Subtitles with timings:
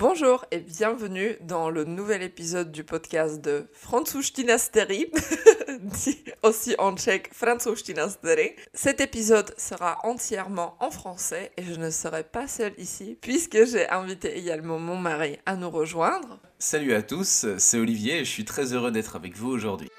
[0.00, 4.56] Bonjour et bienvenue dans le nouvel épisode du podcast de Franzouchtina
[5.82, 8.08] dit aussi en tchèque Franzouchtina
[8.72, 13.90] Cet épisode sera entièrement en français et je ne serai pas seule ici puisque j'ai
[13.90, 16.40] invité également mon mari à nous rejoindre.
[16.58, 19.90] Salut à tous, c'est Olivier et je suis très heureux d'être avec vous aujourd'hui.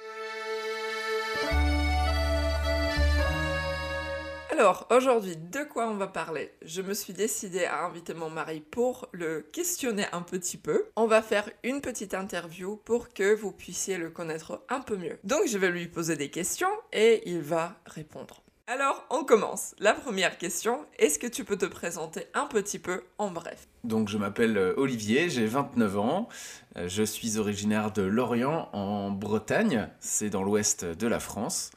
[4.62, 6.52] Alors, aujourd'hui, de quoi on va parler?
[6.62, 10.86] Je me suis décidée à inviter mon mari pour le questionner un petit peu.
[10.96, 15.18] On va faire une petite interview pour que vous puissiez le connaître un peu mieux.
[15.24, 18.44] Donc, je vais lui poser des questions et il va répondre.
[18.68, 19.74] Alors, on commence.
[19.80, 23.68] La première question, est-ce que tu peux te présenter un petit peu en bref?
[23.84, 26.30] Donc, je m'appelle euh, Olivier, j'ai 29 ans.
[26.78, 29.90] Euh, je suis originaire de Lorient, en Bretagne.
[30.02, 31.72] C'est dans l'ouest de la France.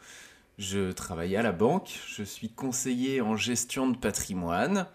[0.59, 4.87] Je travaille à la banque, je suis conseiller en gestion de patrimoine.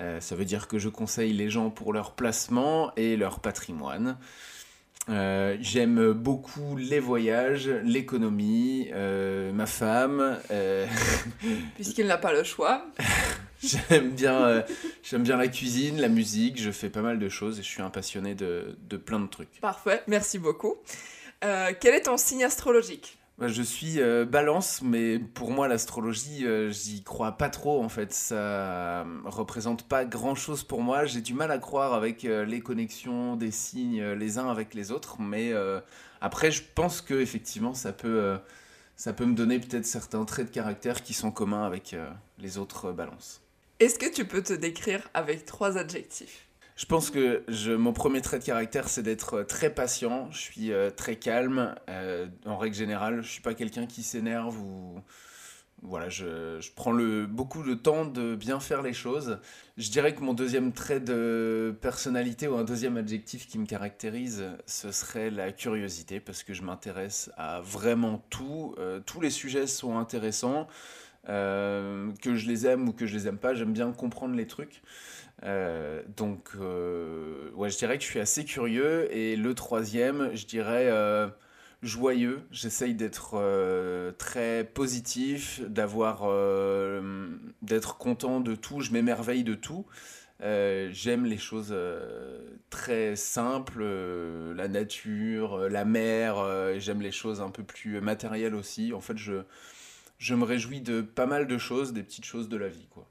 [0.00, 4.16] Euh, ça veut dire que je conseille les gens pour leur placement et leur patrimoine.
[5.08, 10.38] Euh, j'aime beaucoup les voyages, l'économie, euh, ma femme.
[11.76, 12.84] Puisqu'il n'a pas le choix.
[13.62, 14.64] j'aime bien,
[15.04, 17.82] j'aime bien la cuisine, la musique, je fais pas mal de choses et je suis
[17.82, 19.60] un passionné de, de plein de trucs.
[19.60, 20.76] Parfait, merci beaucoup.
[21.40, 23.17] quel est ton signe astrologique?
[23.46, 28.12] Je suis euh, balance, mais pour moi, l'astrologie, euh, j'y crois pas trop en fait.
[28.12, 31.04] Ça représente pas grand chose pour moi.
[31.04, 34.90] J'ai du mal à croire avec euh, les connexions des signes les uns avec les
[34.90, 35.20] autres.
[35.20, 35.52] Mais
[36.20, 38.36] après, je pense que effectivement, ça peut,
[38.96, 41.94] ça peut me donner peut-être certains traits de caractère qui sont communs avec
[42.38, 43.40] les autres balances.
[43.78, 46.47] Est-ce que tu peux te décrire avec trois adjectifs?
[46.78, 50.30] Je pense que je, mon premier trait de caractère, c'est d'être euh, très patient.
[50.30, 51.74] Je suis euh, très calme.
[51.88, 54.94] Euh, en règle générale, je suis pas quelqu'un qui s'énerve ou
[55.82, 59.40] voilà, je, prends le, beaucoup de temps de bien faire les choses.
[59.76, 64.44] Je dirais que mon deuxième trait de personnalité ou un deuxième adjectif qui me caractérise,
[64.66, 68.74] ce serait la curiosité, parce que je m'intéresse à vraiment tout.
[69.06, 70.66] tous les sujets sont intéressants,
[71.26, 74.82] que je les aime ou que je les aime pas, j'aime bien comprendre les trucs.
[75.44, 79.14] Euh, donc, euh, ouais, je dirais que je suis assez curieux.
[79.14, 81.28] Et le troisième, je dirais euh,
[81.82, 82.42] joyeux.
[82.50, 83.36] J'essaye d'être
[84.18, 86.22] très positif, d'avoir,
[87.62, 88.80] d'être content de tout.
[88.80, 89.86] Je m'émerveille de tout.
[90.40, 91.74] J'aime les choses
[92.70, 93.84] très simples,
[94.54, 96.36] la nature, la mer.
[96.78, 98.92] J'aime les choses un peu plus matérielles aussi.
[98.92, 99.42] En fait, je,
[100.18, 103.08] je me réjouis de pas mal de choses, des petites choses de la vie, quoi.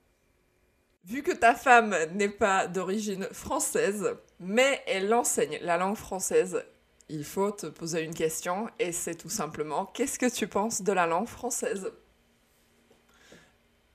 [1.05, 6.65] Vu que ta femme n'est pas d'origine française, mais elle enseigne la langue française,
[7.07, 10.91] il faut te poser une question et c'est tout simplement qu'est-ce que tu penses de
[10.91, 11.93] la langue française?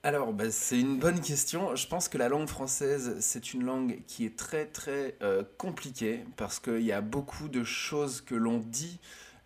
[0.01, 1.75] Alors, bah, c'est une bonne question.
[1.75, 6.25] Je pense que la langue française, c'est une langue qui est très très euh, compliquée
[6.35, 8.99] parce qu'il y a beaucoup de choses que l'on dit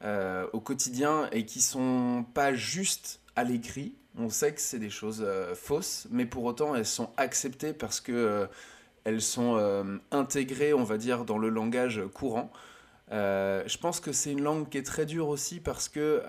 [0.03, 3.94] euh, au quotidien et qui sont pas justes à l'écrit.
[4.18, 8.02] On sait que c'est des choses euh, fausses, mais pour autant elles sont acceptées parce
[8.02, 8.48] que euh,
[9.06, 12.52] elles sont euh, intégrées, on va dire, dans le langage courant.
[13.12, 16.24] je pense que c'est une langue qui est très dure aussi parce que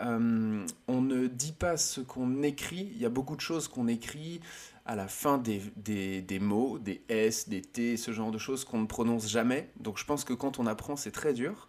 [0.86, 2.92] on ne dit pas ce qu'on écrit.
[2.94, 4.40] Il y a beaucoup de choses qu'on écrit
[4.84, 8.64] à la fin des, des, des, mots, des S, des T, ce genre de choses
[8.64, 9.70] qu'on ne prononce jamais.
[9.80, 11.68] Donc je pense que quand on apprend, c'est très dur.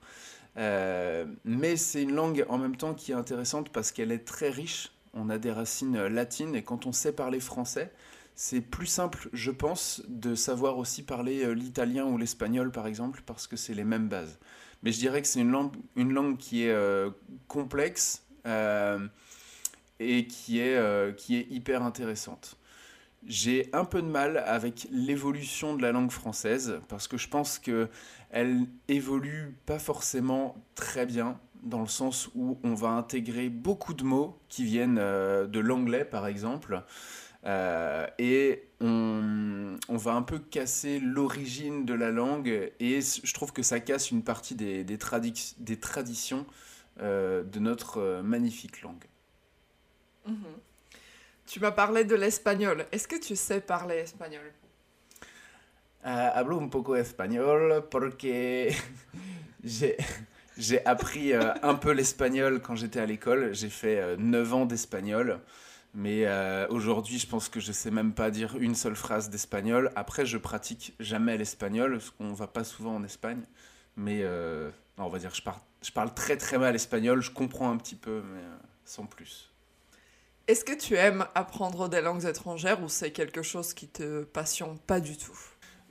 [0.55, 4.91] mais c'est une langue en même temps qui est intéressante parce qu'elle est très riche
[5.13, 7.91] on a des racines euh, latines et quand on sait parler français,
[8.35, 13.21] c'est plus simple, je pense, de savoir aussi parler euh, l'italien ou l'espagnol, par exemple,
[13.25, 14.39] parce que c'est les mêmes bases.
[14.83, 17.09] Mais je dirais que c'est une langue, une langue qui est euh,
[17.47, 18.23] complexe
[19.99, 22.57] et qui est, qui est hyper intéressante.
[23.27, 27.59] J'ai un peu de mal avec l'évolution de la langue française, parce que je pense
[27.59, 34.03] qu'elle évolue pas forcément très bien dans le sens où on va intégrer beaucoup de
[34.03, 36.83] mots qui viennent euh, de l'anglais, par exemple,
[37.45, 43.63] euh, et on, va un peu casser l'origine de la langue, et je trouve que
[43.63, 44.97] ça casse une partie des, des,
[45.57, 46.45] des traditions
[47.01, 49.05] euh, de notre magnifique langue.
[50.25, 50.35] Mhm.
[51.45, 52.85] Tu m'as parlé de l'espagnol.
[52.91, 54.53] Est-ce que tu sais parler espagnol?
[56.03, 58.71] Hablo un poco espagnol porque
[59.63, 59.97] j'ai
[60.59, 63.55] j'ai appris euh, un peu l'espagnol quand j'étais à l'école.
[63.55, 65.39] J'ai fait 9 euh, ans d'espagnol.
[65.95, 69.91] Mais euh, aujourd'hui, je pense que je sais même pas dire une seule phrase d'espagnol.
[69.95, 73.41] Après, je pratique jamais l'espagnol, parce qu'on va pas souvent en Espagne.
[73.95, 74.23] Mais
[74.97, 75.41] on va dire, je,
[75.81, 77.21] je parle très très mal espagnol.
[77.21, 78.41] Je comprends un petit peu, mais
[78.85, 79.51] sans plus.
[80.47, 84.77] Est-ce que tu aimes apprendre des langues étrangères ou c'est quelque chose qui te passionne
[84.79, 85.37] pas du tout?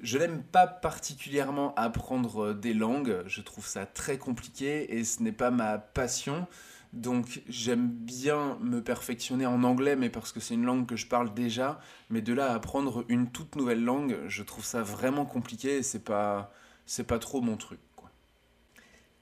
[0.01, 5.33] Je n'aime pas particulièrement apprendre des langues, je trouve ça très compliqué et ce n'est
[5.33, 6.47] pas ma passion.
[6.93, 11.07] Donc j'aime bien me perfectionner en anglais, mais parce que c'est une langue que je
[11.07, 11.81] parle déjà.
[12.11, 15.83] Mais de là à apprendre une toute nouvelle langue, je trouve ça vraiment compliqué et
[15.83, 16.53] c'est pas,
[16.87, 17.81] c'est pas trop mon truc.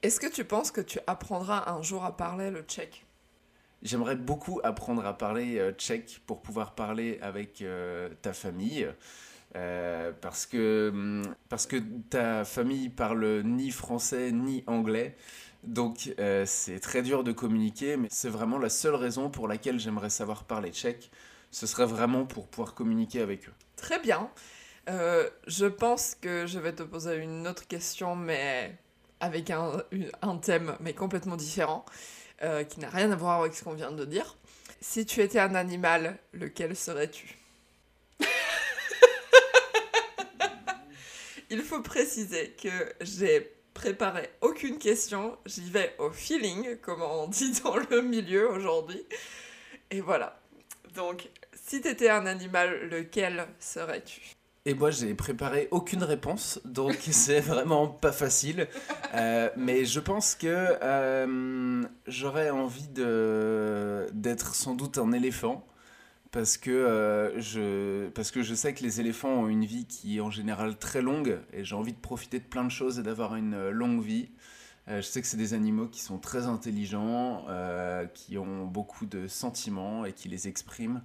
[0.03, 3.05] Est-ce que tu penses que tu apprendras un jour à parler le tchèque?
[3.81, 8.87] J'aimerais beaucoup apprendre à parler euh, tchèque pour pouvoir parler avec euh, ta famille.
[9.57, 11.77] Euh, parce, que, hum, parce que
[12.09, 15.15] ta famille parle ni français ni anglais.
[15.63, 16.13] Donc
[16.45, 20.45] c'est très dur de communiquer, mais c'est vraiment la seule raison pour laquelle j'aimerais savoir
[20.45, 21.11] parler tchèque.
[21.51, 23.53] Ce serait vraiment pour pouvoir communiquer avec eux.
[23.75, 24.29] Très bien.
[24.87, 28.77] je pense que je vais te poser une autre question, mais
[29.19, 29.83] avec un,
[30.21, 31.85] un thème, mais complètement différent,
[32.43, 34.35] euh, qui n'a rien à voir avec ce qu'on vient de dire.
[34.79, 37.35] Si tu étais un animal, lequel serais-tu?
[41.49, 47.53] Il faut préciser que j'ai préparé aucune question, j'y vais au feeling, comme on dit
[47.63, 49.05] dans le milieu aujourd'hui.
[49.91, 50.39] Et voilà.
[50.95, 54.21] Donc, si tu étais un animal, lequel serais-tu?
[54.65, 58.67] Et moi, j'ai préparé aucune réponse, donc c'est vraiment pas facile.
[59.13, 60.47] Euh, mais je pense que
[60.81, 65.65] euh, j'aurais envie d'être sans doute un éléphant.
[66.31, 70.17] Parce que, euh, je, parce que je sais que les éléphants ont une vie qui
[70.17, 73.03] est en général très longue et j'ai envie de profiter de plein de choses et
[73.03, 74.29] d'avoir une longue vie.
[74.87, 77.45] je sais que c'est des animaux qui sont très intelligents,
[78.13, 81.01] qui ont beaucoup de sentiments et qui les expriment.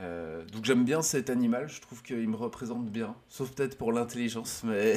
[0.00, 3.92] Euh, donc j'aime bien cet animal, je trouve qu'il me représente bien, sauf peut-être pour
[3.92, 4.96] l'intelligence, mais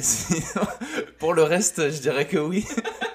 [1.18, 2.66] pour le reste, je dirais que oui.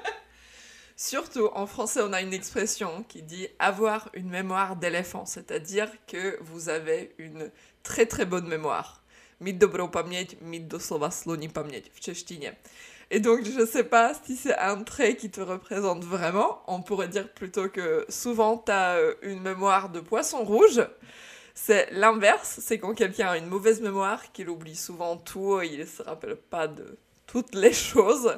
[1.01, 6.37] Surtout en français, on a une expression qui dit avoir une mémoire d'éléphant, c'est-à-dire que
[6.41, 7.51] vous avez une
[7.83, 9.01] très très bonne mémoire.
[9.39, 9.53] Et
[13.21, 16.61] donc, je ne sais pas si c'est un trait qui te représente vraiment.
[16.67, 20.85] On pourrait dire plutôt que souvent, tu as euh, une mémoire de poisson rouge.
[21.55, 25.85] C'est l'inverse, c'est quand quelqu'un a une mauvaise mémoire, qu'il oublie souvent tout, il ne
[25.85, 28.37] se rappelle pas de toutes les choses.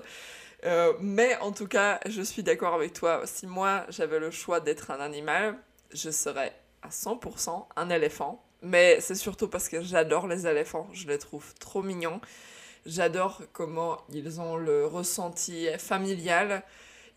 [0.66, 3.22] Euh, mais en tout cas, je suis d'accord avec toi.
[3.26, 5.58] Si moi j'avais le choix d'être un animal,
[5.94, 8.44] je serais à 100% un éléphant.
[8.62, 12.22] Mais c'est surtout parce que j'adore les éléphants, je les trouve trop mignons.
[12.86, 16.64] J'adore comment ils ont le ressenti familial.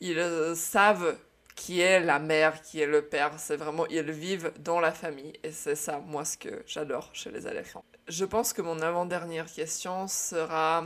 [0.01, 1.17] Ils savent
[1.55, 3.33] qui est la mère, qui est le père.
[3.39, 5.33] C'est vraiment, ils vivent dans la famille.
[5.43, 7.85] Et c'est ça, moi, ce que j'adore chez les éléphants.
[8.09, 10.85] Je pense que mon avant-dernière question sera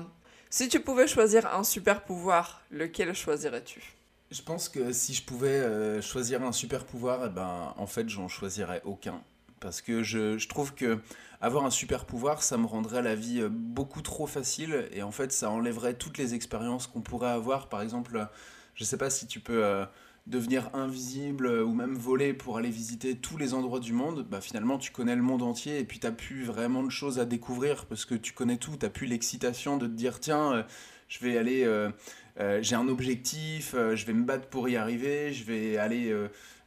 [0.51, 3.95] si tu pouvais choisir un super pouvoir, lequel choisirais-tu?
[4.31, 8.09] Je pense que si je pouvais euh, choisir un super pouvoir, eh ben, en fait,
[8.09, 9.23] j'en choisirais aucun.
[9.61, 10.99] Parce que je, trouve que
[11.41, 14.89] avoir un super pouvoir, ça me rendrait la vie euh, beaucoup trop facile.
[14.93, 17.69] Et en fait, ça enlèverait toutes les expériences qu'on pourrait avoir.
[17.69, 18.29] Par exemple,
[18.75, 19.65] je sais pas si tu peux.
[19.65, 19.85] Euh,
[20.29, 24.41] devenir invisible euh, ou même voler pour aller visiter tous les endroits du monde, bah
[24.41, 27.87] finalement tu connais le monde entier et puis t'as plus vraiment de choses à découvrir
[27.87, 30.63] parce que tu connais tout, t'as plus l'excitation de te dire tiens, euh,
[31.09, 31.91] je vais aller, euh,
[32.61, 36.15] j'ai un objectif, je vais me battre pour y arriver, je vais aller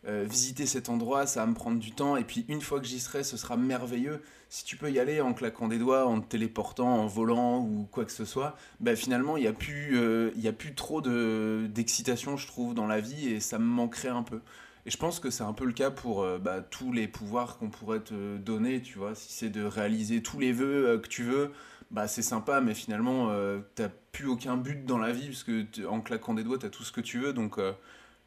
[0.04, 3.00] visiter cet endroit, ça va me prendre du temps et puis une fois que j'y
[3.00, 4.22] serai, ce sera merveilleux
[4.52, 8.04] si tu peux y aller en claquant des doigts, en téléportant, en volant ou quoi
[8.04, 12.36] que ce soit, bah finalement, il n'y a, plus, euh, il a plus trop d'excitation,
[12.36, 14.42] je trouve, dans la vie et ça me manquerait un peu.
[14.86, 17.58] Et je pense que c'est un peu le cas pour euh, bah, tous les pouvoirs
[17.58, 19.16] qu'on pourrait te donner, tu vois.
[19.16, 21.54] Si c'est de réaliser tous les vœux euh, que tu veux,
[21.90, 23.30] bah c'est sympa, mais finalement,
[23.76, 26.66] tu n'as plus aucun but dans la vie, parce que en claquant des doigts, tu
[26.66, 27.32] as tout ce que tu veux.
[27.32, 27.58] Donc,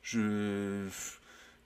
[0.03, 0.87] je...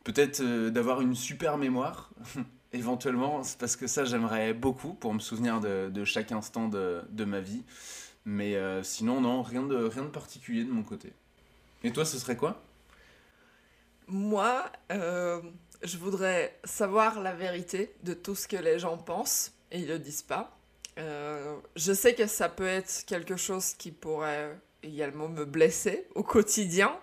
[0.09, 2.11] peut-être d'avoir une super mémoire,
[2.73, 7.63] éventuellement, parce que ça j'aimerais beaucoup pour me souvenir de, chaque instant de, ma vie.
[8.25, 11.13] Mais euh, sinon, non, rien de, rien de particulier de mon côté.
[11.85, 12.63] Et toi, ce serait quoi?
[14.07, 15.43] Moi, euh,
[15.83, 19.99] je voudrais savoir la vérité de tout ce que les gens pensent et ils le
[19.99, 20.57] disent pas.
[20.99, 26.23] Euh, je sais que ça peut être quelque chose qui pourrait également me blesser au
[26.23, 26.99] quotidien,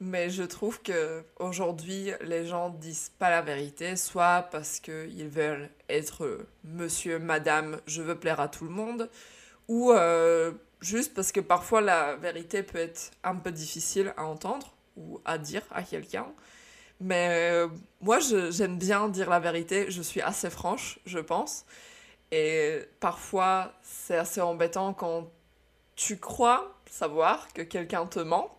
[0.00, 5.70] mais je trouve que aujourd'hui les gens disent pas la vérité, soit parce qu'ils veulent
[5.88, 9.08] être monsieur, madame, je veux plaire à tout le monde,
[9.68, 14.74] ou euh, juste parce que parfois la vérité peut être un peu difficile à entendre
[14.96, 16.26] ou à dire à quelqu'un.
[17.00, 17.68] Mais euh,
[18.00, 21.66] moi, j'aime bien dire la vérité, je suis assez franche, je pense.
[22.32, 25.30] Et parfois, c'est assez embêtant quand
[25.94, 28.55] tu crois savoir que quelqu'un te ment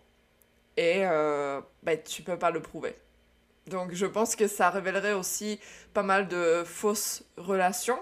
[0.77, 2.95] et euh, bah, tu peux pas le prouver.
[3.67, 5.59] Donc je pense que ça révélerait aussi
[5.93, 7.99] pas mal de fausses relations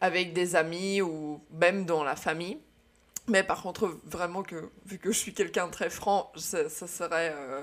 [0.00, 2.58] avec des amis ou même dans la famille.
[3.26, 6.86] Mais par contre, vraiment que vu que je suis quelqu'un de très franc, ça, ça
[6.86, 7.62] serait, euh,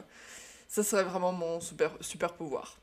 [0.68, 2.78] ça serait vraiment mon super, super pouvoir.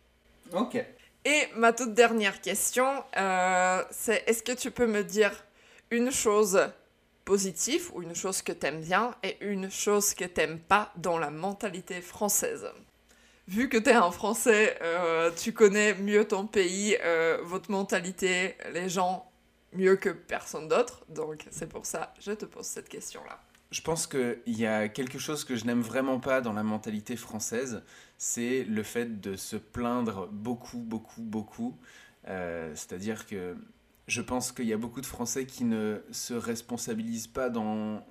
[0.52, 0.84] Ok.
[1.24, 5.30] Et ma toute dernière question, euh, c'est est-ce que tu peux me dire
[5.90, 6.58] une chose
[7.24, 11.30] positive ou une chose que t'aimes bien et une chose que t'aimes pas dans la
[11.30, 12.66] mentalité française
[13.48, 18.88] Vu que t'es un Français, euh, tu connais mieux ton pays, euh, votre mentalité, les
[18.88, 19.30] gens
[19.72, 21.04] mieux que personne d'autre.
[21.08, 23.40] Donc c'est pour ça je te pose cette question-là.
[23.72, 27.16] Je pense qu'il y a quelque chose que je n'aime vraiment pas dans la mentalité
[27.16, 27.82] française,
[28.18, 31.76] c'est le fait de se plaindre beaucoup, beaucoup, beaucoup.
[32.28, 33.56] Euh, C'est-à-dire que
[34.06, 38.04] je pense qu'il y a beaucoup de Français qui ne se responsabilisent pas dans,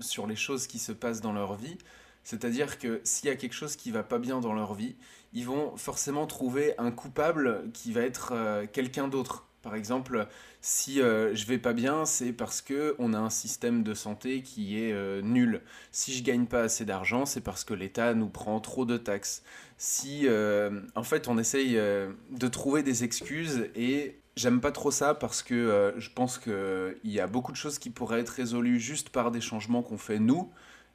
[0.00, 1.78] sur les choses qui se passent dans leur vie.
[2.24, 4.94] C'est-à-dire que s'il y a quelque chose qui va pas bien dans leur vie,
[5.32, 9.46] ils vont forcément trouver un coupable qui va être euh, quelqu'un d'autre.
[9.62, 10.26] Par exemple,
[10.60, 14.42] si euh, je vais pas bien, c'est parce que on a un système de santé
[14.42, 15.62] qui est euh, nul.
[15.92, 19.42] Si je gagne pas assez d'argent, c'est parce que l'État nous prend trop de taxes.
[19.78, 25.14] Si, euh, en fait, on essaye de trouver des excuses et j'aime pas trop ça
[25.14, 28.80] parce que euh, je pense qu'il y a beaucoup de choses qui pourraient être résolues
[28.80, 30.50] juste par des changements qu'on fait nous.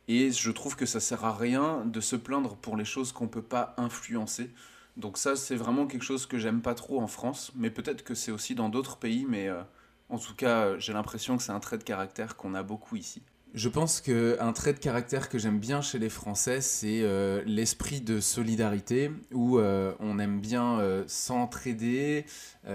[0.07, 3.27] Et je trouve que ça sert à rien de se plaindre pour les choses qu'on
[3.27, 4.49] peut pas influencer.
[4.95, 8.15] Donc ça, c'est vraiment quelque chose que j'aime pas trop en France, mais peut-être que
[8.15, 9.61] c'est aussi dans d'autres pays, mais euh,
[10.09, 13.21] en tout cas, j'ai l'impression que c'est un trait de caractère qu'on a beaucoup ici.
[13.57, 18.01] Je pense qu'un trait de caractère que j'aime bien chez les Français, c'est euh, l'esprit
[18.01, 22.27] de solidarité, où euh, on aime bien euh, s'entraider.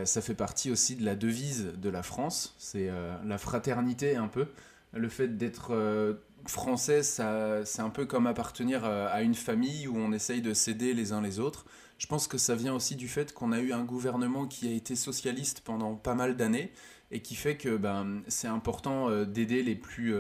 [0.05, 2.91] Ça fait partie aussi de la devise de la France, c'est
[3.25, 4.47] la fraternité un peu.
[4.95, 10.13] Le fait d'être français, ça, c'est un peu comme appartenir à une famille où on
[10.13, 11.67] essaye de s'aider les uns les autres.
[11.99, 14.73] Je pense que ça vient aussi du fait qu'on a eu un gouvernement qui a
[14.73, 16.73] été socialiste pendant pas mal d'années
[17.11, 20.15] et qui fait que ben, c'est important d'aider les plus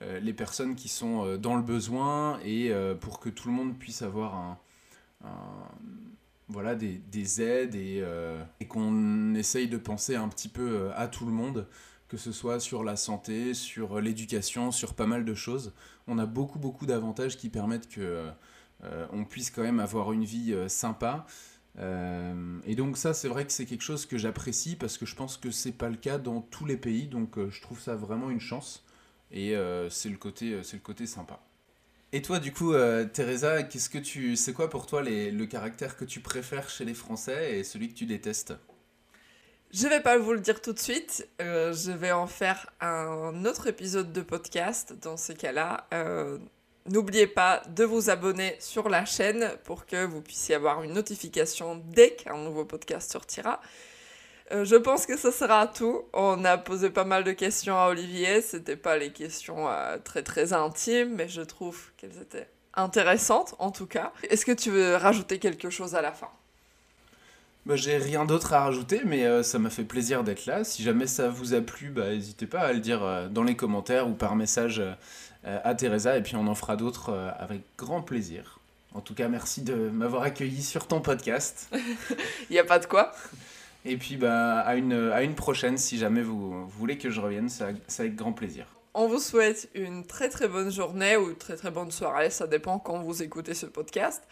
[0.00, 3.78] les personnes qui sont euh, dans le besoin et euh, pour que tout le monde
[3.78, 4.58] puisse avoir un,
[6.48, 11.08] voilà des, des aides et, euh, qu'on essaye de penser un petit peu euh, à
[11.08, 11.66] tout le monde
[12.08, 15.72] que ce soit sur la santé, sur l'éducation, sur pas mal de choses.
[16.06, 18.30] On a beaucoup beaucoup d'avantages qui permettent que euh,
[18.84, 21.26] euh, on puisse quand même avoir une vie euh, sympa.
[21.78, 25.14] Euh, et donc ça, c'est vrai que c'est quelque chose que j'apprécie parce que je
[25.16, 27.08] pense que c'est pas le cas dans tous les pays.
[27.08, 28.84] Donc euh, je trouve ça vraiment une chance.
[29.32, 31.40] Et euh, c'est le côté, euh, c'est le côté sympa.
[32.12, 35.46] Et toi, du coup, euh, Teresa, qu'est-ce que tu, c'est quoi pour toi les- le
[35.46, 38.54] caractère que tu préfères chez les Français et celui que tu détestes?
[39.72, 43.44] Je vais pas vous le dire tout de suite, euh, je vais en faire un
[43.44, 45.86] autre épisode de podcast dans ces cas-là.
[45.92, 46.38] Euh,
[46.88, 51.82] N'oubliez pas de vous abonner sur la chaîne pour que vous puissiez avoir une notification
[51.84, 53.60] dès qu'un nouveau podcast sortira.
[54.52, 56.02] Euh, je pense que ce sera tout.
[56.12, 58.40] On a posé pas mal de questions à Olivier.
[58.40, 63.70] C'était pas les questions euh, très très intimes, mais je trouve qu'elles étaient intéressantes en
[63.70, 64.12] tout cas.
[64.30, 66.28] Est-ce que tu veux rajouter quelque chose à la fin?
[67.66, 70.62] Bah, j'ai rien d'autre à rajouter, mais euh, ça m'a fait plaisir d'être là.
[70.62, 73.56] Si jamais ça vous a plu, bah, n'hésitez pas à le dire euh, dans les
[73.56, 78.02] commentaires ou par message euh, à Teresa, et puis on en fera d'autres avec grand
[78.02, 78.60] plaisir.
[78.94, 81.68] En tout cas, merci de m'avoir accueilli sur ton podcast.
[82.50, 83.12] Il n'y a pas de quoi.
[83.86, 87.48] Et puis bah, à, une, à une prochaine, si jamais vous, voulez que je revienne,
[87.48, 88.66] c'est c'est avec grand plaisir.
[88.94, 92.46] On vous souhaite une très très bonne journée ou une très très bonne soirée, ça
[92.46, 94.24] dépend quand vous écoutez ce podcast.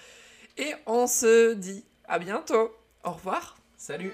[0.56, 2.74] Et on se dit à bientôt.
[3.04, 3.56] Au revoir.
[3.76, 4.12] Salut